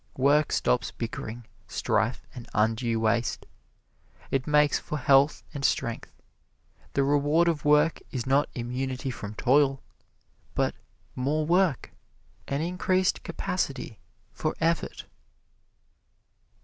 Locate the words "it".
4.31-4.47